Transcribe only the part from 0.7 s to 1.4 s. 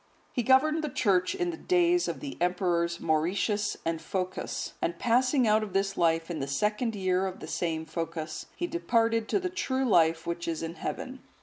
the Church